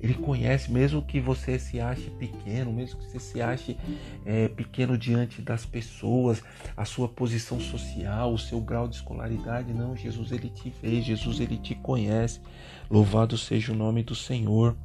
Ele 0.00 0.14
conhece, 0.14 0.70
mesmo 0.70 1.02
que 1.02 1.20
você 1.20 1.58
se 1.58 1.80
ache 1.80 2.10
pequeno, 2.10 2.72
mesmo 2.72 3.00
que 3.00 3.06
você 3.06 3.18
se 3.18 3.42
ache 3.42 3.76
é, 4.24 4.48
pequeno 4.48 4.96
diante 4.96 5.42
das 5.42 5.66
pessoas, 5.66 6.42
a 6.76 6.84
sua 6.84 7.08
posição 7.08 7.60
social, 7.60 8.32
o 8.32 8.38
seu 8.38 8.60
grau 8.60 8.86
de 8.86 8.94
escolaridade, 8.96 9.72
não, 9.72 9.96
Jesus 9.96 10.30
ele 10.30 10.50
te 10.50 10.72
vê, 10.80 11.00
Jesus 11.00 11.40
ele 11.40 11.56
te 11.56 11.74
conhece. 11.74 12.40
Louvado 12.88 13.36
seja 13.36 13.72
o 13.72 13.76
nome 13.76 14.04
do 14.04 14.14
Senhor. 14.14 14.76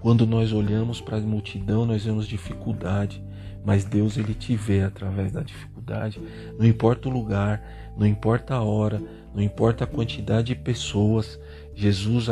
Quando 0.00 0.26
nós 0.26 0.52
olhamos 0.52 1.00
para 1.00 1.18
a 1.18 1.20
multidão, 1.20 1.84
nós 1.84 2.04
vemos 2.04 2.26
dificuldade, 2.26 3.22
mas 3.64 3.84
Deus 3.84 4.16
ele 4.16 4.32
te 4.32 4.56
vê 4.56 4.82
através 4.82 5.30
da 5.30 5.42
dificuldade. 5.42 6.20
Não 6.58 6.66
importa 6.66 7.08
o 7.08 7.12
lugar, 7.12 7.62
não 7.96 8.06
importa 8.06 8.54
a 8.54 8.62
hora, 8.62 9.02
não 9.34 9.42
importa 9.42 9.84
a 9.84 9.86
quantidade 9.86 10.48
de 10.48 10.54
pessoas, 10.54 11.38
Jesus 11.74 12.26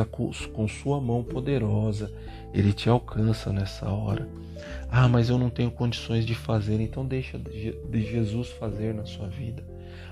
com 0.52 0.66
sua 0.66 1.00
mão 1.00 1.22
poderosa, 1.22 2.10
ele 2.54 2.72
te 2.72 2.88
alcança 2.88 3.52
nessa 3.52 3.88
hora. 3.88 4.26
Ah, 4.90 5.06
mas 5.06 5.28
eu 5.28 5.38
não 5.38 5.50
tenho 5.50 5.70
condições 5.70 6.24
de 6.24 6.34
fazer, 6.34 6.80
então 6.80 7.04
deixa 7.04 7.38
de 7.38 8.02
Jesus 8.02 8.48
fazer 8.48 8.94
na 8.94 9.04
sua 9.04 9.28
vida. 9.28 9.62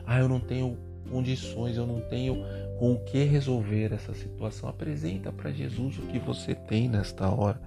Ah, 0.07 0.19
eu 0.19 0.29
não 0.29 0.39
tenho 0.39 0.77
condições, 1.11 1.77
eu 1.77 1.87
não 1.87 2.01
tenho 2.03 2.45
com 2.79 2.93
o 2.93 3.05
que 3.05 3.25
resolver 3.25 3.93
essa 3.93 4.15
situação. 4.15 4.69
Apresenta 4.69 5.33
para 5.33 5.51
Jesus 5.51 5.99
o 5.99 6.03
que 6.03 6.19
você 6.19 6.55
tem 6.55 6.89
nesta 6.89 7.29
hora. 7.29 7.61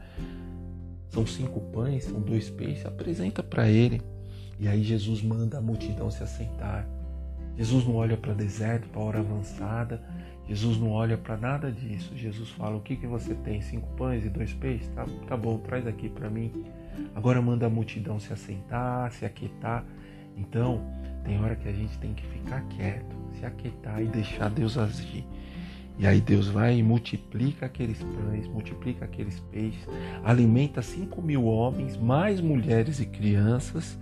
São 1.09 1.25
cinco 1.25 1.59
pães, 1.71 2.05
são 2.05 2.19
dois 2.19 2.49
peixes. 2.49 2.85
Apresenta 2.85 3.41
para 3.41 3.67
Ele. 3.67 4.01
E 4.59 4.67
aí 4.67 4.83
Jesus 4.83 5.21
manda 5.21 5.57
a 5.57 5.61
multidão 5.61 6.11
se 6.11 6.21
assentar. 6.23 6.87
Jesus 7.57 7.85
não 7.85 7.95
olha 7.95 8.15
para 8.15 8.33
deserto, 8.33 8.87
para 8.89 9.01
hora 9.01 9.19
avançada. 9.19 10.01
Jesus 10.47 10.77
não 10.77 10.91
olha 10.91 11.17
para 11.17 11.37
nada 11.37 11.71
disso. 11.71 12.15
Jesus 12.15 12.49
fala: 12.49 12.75
O 12.75 12.81
que, 12.81 12.95
que 12.95 13.05
você 13.05 13.35
tem? 13.35 13.61
Cinco 13.61 13.87
pães 13.95 14.25
e 14.25 14.29
dois 14.29 14.53
peixes? 14.53 14.87
Tá, 14.89 15.05
tá 15.27 15.37
bom, 15.37 15.57
traz 15.59 15.85
aqui 15.85 16.09
para 16.09 16.29
mim. 16.29 16.65
Agora 17.15 17.41
manda 17.41 17.65
a 17.65 17.69
multidão 17.69 18.19
se 18.19 18.31
assentar, 18.33 19.11
se 19.11 19.25
aquietar. 19.25 19.85
Então, 20.37 20.81
tem 21.23 21.39
hora 21.39 21.55
que 21.55 21.67
a 21.67 21.71
gente 21.73 21.97
tem 21.99 22.13
que 22.13 22.25
ficar 22.27 22.61
quieto, 22.69 23.15
se 23.37 23.45
aquietar 23.45 24.01
e 24.01 24.07
deixar 24.07 24.49
Deus 24.49 24.77
agir. 24.77 25.25
E 25.97 26.07
aí 26.07 26.21
Deus 26.21 26.47
vai 26.47 26.77
e 26.77 26.83
multiplica 26.83 27.65
aqueles 27.65 28.01
pães, 28.01 28.47
multiplica 28.47 29.03
aqueles 29.03 29.39
peixes, 29.51 29.85
alimenta 30.23 30.81
cinco 30.81 31.21
mil 31.21 31.43
homens, 31.43 31.97
mais 31.97 32.39
mulheres 32.39 33.01
e 33.01 33.05
crianças, 33.05 33.99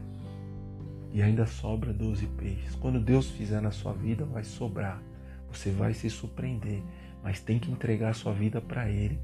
e 1.11 1.21
ainda 1.23 1.47
sobra 1.47 1.91
doze 1.91 2.27
peixes. 2.27 2.75
Quando 2.75 2.99
Deus 2.99 3.31
fizer 3.31 3.61
na 3.61 3.71
sua 3.71 3.93
vida, 3.93 4.25
vai 4.25 4.43
sobrar. 4.43 5.01
Você 5.51 5.71
vai 5.71 5.93
se 5.93 6.07
surpreender, 6.09 6.83
mas 7.23 7.39
tem 7.39 7.57
que 7.57 7.71
entregar 7.71 8.09
a 8.09 8.13
sua 8.13 8.33
vida 8.33 8.61
para 8.61 8.87
Ele. 8.87 9.17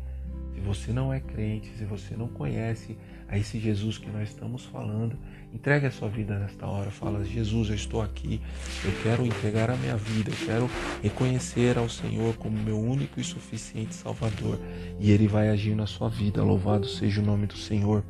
Se 0.54 0.60
você 0.60 0.92
não 0.94 1.12
é 1.12 1.20
crente, 1.20 1.70
se 1.78 1.84
você 1.84 2.16
não 2.16 2.28
conhece 2.28 2.98
a 3.28 3.38
esse 3.38 3.60
Jesus 3.60 3.98
que 3.98 4.10
nós 4.10 4.30
estamos 4.30 4.64
falando, 4.66 5.18
entregue 5.52 5.88
a 5.88 5.92
sua 5.92 6.08
vida 6.08 6.38
nesta 6.38 6.68
hora. 6.68 6.92
Fala, 6.92 7.26
Jesus, 7.26 7.70
eu 7.70 7.76
estou 7.76 8.02
aqui, 8.02 8.40
eu 8.86 8.92
quero 9.02 9.26
entregar 9.26 9.70
a 9.70 9.76
minha 9.76 9.98
vida, 9.98 10.30
eu 10.30 10.46
quero 10.46 10.70
reconhecer 11.02 11.78
ao 11.78 11.90
Senhor 11.90 12.36
como 12.38 12.58
meu 12.58 12.80
único 12.80 13.20
e 13.20 13.24
suficiente 13.24 13.96
Salvador. 13.96 14.60
E 15.00 15.12
Ele 15.12 15.28
vai 15.28 15.50
agir 15.50 15.76
na 15.76 15.88
sua 15.88 16.10
vida. 16.10 16.44
Louvado 16.44 16.88
seja 16.88 17.22
o 17.22 17.26
nome 17.26 17.48
do 17.48 17.58
Senhor. 17.58 18.04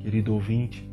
Querido 0.00 0.34
ouvinte, 0.34 0.88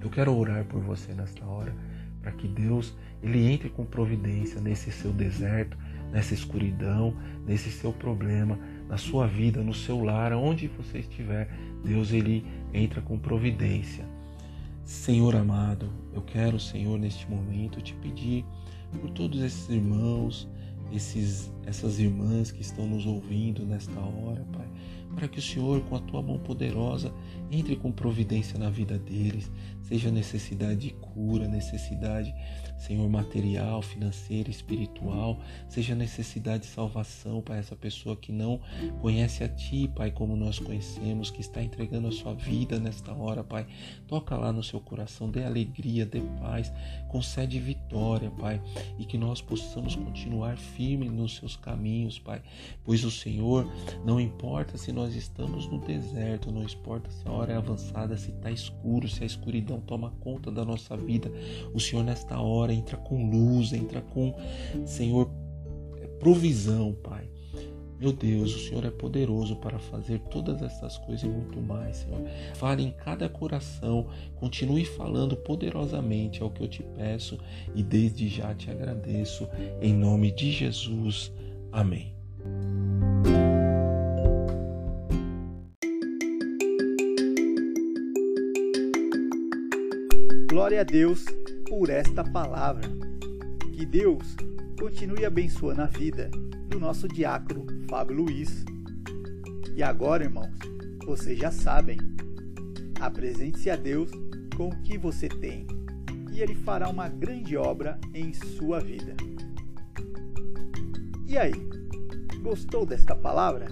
eu 0.00 0.10
quero 0.10 0.36
orar 0.36 0.64
por 0.64 0.80
você 0.80 1.12
nesta 1.12 1.44
hora, 1.44 1.74
para 2.20 2.32
que 2.32 2.46
Deus 2.46 2.94
ele 3.22 3.44
entre 3.46 3.68
com 3.68 3.84
providência 3.84 4.60
nesse 4.60 4.92
seu 4.92 5.12
deserto, 5.12 5.76
nessa 6.12 6.34
escuridão, 6.34 7.16
nesse 7.46 7.70
seu 7.70 7.92
problema, 7.92 8.58
na 8.88 8.96
sua 8.96 9.26
vida, 9.26 9.62
no 9.62 9.74
seu 9.74 10.02
lar, 10.02 10.32
onde 10.32 10.68
você 10.68 10.98
estiver, 10.98 11.48
Deus 11.84 12.12
ele 12.12 12.44
entra 12.72 13.00
com 13.00 13.18
providência. 13.18 14.04
Senhor 14.84 15.34
amado, 15.34 15.90
eu 16.14 16.22
quero, 16.22 16.60
Senhor, 16.60 16.98
neste 16.98 17.28
momento 17.28 17.82
te 17.82 17.94
pedir 17.94 18.44
por 19.00 19.10
todos 19.10 19.42
esses 19.42 19.68
irmãos, 19.68 20.48
esses, 20.92 21.52
essas 21.66 21.98
irmãs 21.98 22.52
que 22.52 22.62
estão 22.62 22.86
nos 22.86 23.04
ouvindo 23.06 23.66
nesta 23.66 23.98
hora, 23.98 24.46
Pai, 24.52 24.66
para 25.14 25.26
que 25.26 25.38
o 25.38 25.42
Senhor, 25.42 25.80
com 25.82 25.96
a 25.96 26.00
tua 26.00 26.22
mão 26.22 26.38
poderosa, 26.38 27.12
entre 27.50 27.74
com 27.74 27.90
providência 27.90 28.58
na 28.58 28.70
vida 28.70 28.98
deles, 28.98 29.50
seja 29.82 30.10
necessidade 30.10 30.80
de 30.80 30.90
cura, 30.90 31.48
necessidade, 31.48 32.32
Senhor, 32.78 33.08
material, 33.08 33.82
financeira, 33.82 34.50
espiritual, 34.50 35.40
seja 35.68 35.94
necessidade 35.94 36.64
de 36.64 36.68
salvação 36.68 37.40
para 37.40 37.56
essa 37.56 37.74
pessoa 37.74 38.16
que 38.16 38.32
não 38.32 38.60
conhece 39.00 39.42
a 39.42 39.48
Ti, 39.48 39.90
Pai, 39.94 40.10
como 40.10 40.36
nós 40.36 40.58
conhecemos, 40.58 41.30
que 41.30 41.40
está 41.40 41.62
entregando 41.62 42.08
a 42.08 42.12
sua 42.12 42.34
vida 42.34 42.78
nesta 42.78 43.12
hora, 43.12 43.42
Pai. 43.42 43.66
Toca 44.06 44.36
lá 44.36 44.52
no 44.52 44.62
seu 44.62 44.80
coração, 44.80 45.30
dê 45.30 45.44
alegria, 45.44 46.04
dê 46.04 46.20
paz, 46.40 46.72
concede 47.08 47.58
vitória, 47.58 48.30
Pai, 48.30 48.60
e 48.98 49.04
que 49.04 49.16
nós 49.16 49.40
possamos 49.40 49.96
continuar 49.96 50.56
firmes 50.56 51.10
nos 51.10 51.36
seus 51.36 51.56
caminhos, 51.56 52.18
Pai, 52.18 52.42
pois 52.84 53.04
o 53.04 53.10
Senhor, 53.10 53.70
não 54.04 54.20
importa 54.20 54.76
se 54.76 54.92
nós 54.92 55.14
estamos 55.14 55.66
no 55.66 55.78
deserto, 55.78 56.52
não 56.52 56.62
importa 56.62 57.10
se 57.10 57.26
a 57.26 57.32
hora 57.32 57.52
é 57.52 57.56
avançada, 57.56 58.16
se 58.16 58.30
está 58.30 58.50
escuro, 58.50 59.08
se 59.08 59.22
a 59.22 59.26
escuridão 59.26 59.80
toma 59.80 60.10
conta 60.20 60.50
da 60.50 60.64
nossa 60.64 60.96
vida, 60.96 61.30
o 61.72 61.80
Senhor 61.80 62.04
nesta 62.04 62.38
hora 62.38 62.65
entra 62.72 62.96
com 62.96 63.30
luz, 63.30 63.72
entra 63.72 64.00
com, 64.00 64.34
Senhor, 64.84 65.30
provisão, 66.18 66.92
Pai. 67.02 67.28
Meu 67.98 68.12
Deus, 68.12 68.54
o 68.54 68.58
Senhor 68.58 68.84
é 68.84 68.90
poderoso 68.90 69.56
para 69.56 69.78
fazer 69.78 70.18
todas 70.30 70.60
essas 70.60 70.98
coisas 70.98 71.22
e 71.22 71.28
muito 71.28 71.60
mais, 71.62 71.98
Senhor. 71.98 72.20
Fale 72.54 72.82
em 72.82 72.90
cada 72.90 73.26
coração, 73.28 74.06
continue 74.34 74.84
falando 74.84 75.34
poderosamente, 75.34 76.42
é 76.42 76.44
o 76.44 76.50
que 76.50 76.62
eu 76.62 76.68
te 76.68 76.82
peço 76.82 77.38
e 77.74 77.82
desde 77.82 78.28
já 78.28 78.54
te 78.54 78.70
agradeço. 78.70 79.48
Em 79.80 79.94
nome 79.94 80.30
de 80.30 80.52
Jesus. 80.52 81.32
Amém. 81.72 82.14
Glória 90.50 90.80
a 90.80 90.84
Deus 90.84 91.24
por 91.78 91.90
esta 91.90 92.24
palavra. 92.24 92.88
Que 93.74 93.84
Deus 93.84 94.34
continue 94.80 95.26
abençoando 95.26 95.82
a 95.82 95.86
vida 95.86 96.30
do 96.70 96.80
nosso 96.80 97.06
diácono 97.06 97.66
Fábio 97.86 98.16
Luiz. 98.16 98.64
E 99.74 99.82
agora, 99.82 100.24
irmãos, 100.24 100.56
vocês 101.04 101.38
já 101.38 101.50
sabem, 101.50 101.98
apresente-se 102.98 103.68
a 103.68 103.76
Deus 103.76 104.10
com 104.56 104.68
o 104.68 104.82
que 104.84 104.96
você 104.96 105.28
tem 105.28 105.66
e 106.32 106.40
Ele 106.40 106.54
fará 106.54 106.88
uma 106.88 107.10
grande 107.10 107.58
obra 107.58 108.00
em 108.14 108.32
sua 108.32 108.80
vida. 108.80 109.14
E 111.28 111.36
aí, 111.36 111.52
gostou 112.40 112.86
desta 112.86 113.14
palavra? 113.14 113.66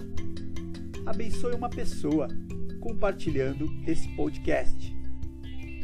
Abençoe 1.07 1.55
uma 1.55 1.71
pessoa 1.71 2.27
compartilhando 2.79 3.67
esse 3.87 4.07
podcast 4.09 4.94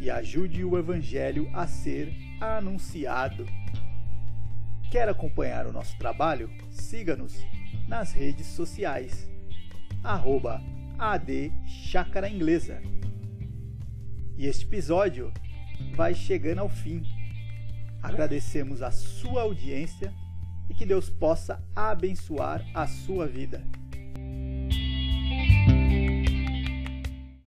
e 0.01 0.09
ajude 0.09 0.65
o 0.65 0.79
Evangelho 0.79 1.47
a 1.53 1.67
ser 1.67 2.11
anunciado. 2.41 3.45
Quer 4.89 5.07
acompanhar 5.07 5.67
o 5.67 5.71
nosso 5.71 5.95
trabalho? 5.99 6.49
Siga-nos 6.71 7.45
nas 7.87 8.11
redes 8.11 8.47
sociais. 8.47 9.29
Arroba 10.03 10.59
AD 10.97 11.51
Chácara 11.67 12.27
Inglesa. 12.27 12.81
E 14.35 14.47
este 14.47 14.65
episódio 14.65 15.31
vai 15.93 16.15
chegando 16.15 16.61
ao 16.61 16.69
fim. 16.69 17.03
Agradecemos 18.01 18.81
a 18.81 18.89
sua 18.89 19.43
audiência 19.43 20.11
e 20.67 20.73
que 20.73 20.85
Deus 20.85 21.11
possa 21.11 21.63
abençoar 21.75 22.65
a 22.73 22.87
sua 22.87 23.27
vida. 23.27 23.63